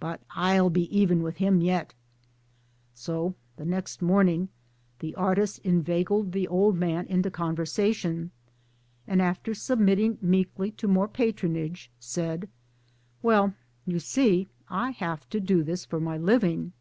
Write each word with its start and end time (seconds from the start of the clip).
But 0.00 0.20
I'll 0.32 0.68
be 0.68 0.84
even 0.94 1.22
with 1.22 1.38
him 1.38 1.62
yet!") 1.62 1.94
So 2.94 3.34
the 3.56 3.64
next 3.64 4.02
morning 4.02 4.50
the 4.98 5.14
artist 5.14 5.60
inveigled 5.60 6.32
the 6.32 6.46
old 6.46 6.76
man 6.76 7.06
into 7.06 7.30
conversation, 7.30 8.32
and 9.06 9.22
after 9.22 9.54
submitting 9.54 10.18
meekly 10.20 10.72
to 10.72 10.86
more 10.86 11.08
patronage, 11.08 11.90
said:" 11.98 12.50
Well 13.22 13.54
you 13.86 13.98
see 13.98 14.46
I 14.68 14.90
have 14.90 15.26
to 15.30 15.40
do 15.40 15.62
this 15.62 15.86
for 15.86 16.00
my 16.00 16.18
living." 16.18 16.74